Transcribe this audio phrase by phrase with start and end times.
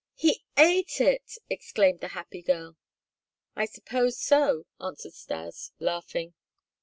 [0.15, 2.75] "He ate it!" exclaimed the happy girl.
[3.55, 6.33] "I suppose so," answered Stas, laughing.